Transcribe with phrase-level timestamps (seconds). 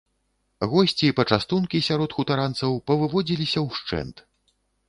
[0.71, 4.29] Госці і пачастункі сярод хутаранцаў павыводзіліся ўшчэнт.